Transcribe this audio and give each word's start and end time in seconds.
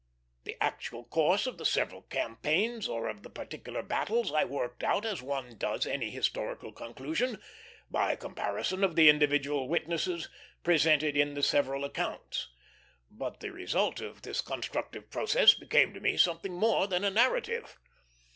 The 0.45 0.57
actual 0.59 1.03
course 1.03 1.45
of 1.45 1.59
the 1.59 1.63
several 1.63 2.01
campaigns, 2.01 2.87
or 2.87 3.07
of 3.07 3.21
the 3.21 3.29
particular 3.29 3.83
battles, 3.83 4.33
I 4.33 4.45
worked 4.45 4.83
out 4.83 5.05
as 5.05 5.21
one 5.21 5.55
does 5.59 5.85
any 5.85 6.09
historical 6.09 6.71
conclusion, 6.71 7.39
by 7.87 8.15
comparison 8.15 8.83
of 8.83 8.95
the 8.95 9.09
individual 9.09 9.69
witnesses 9.69 10.27
presented 10.63 11.15
in 11.15 11.35
the 11.35 11.43
several 11.43 11.85
accounts; 11.85 12.49
but 13.11 13.41
the 13.41 13.51
result 13.51 14.01
of 14.01 14.23
this 14.23 14.41
constructive 14.41 15.11
process 15.11 15.53
became 15.53 15.93
to 15.93 15.99
me 15.99 16.17
something 16.17 16.53
more 16.53 16.87
than 16.87 17.03
a 17.03 17.11
narrative. 17.11 17.77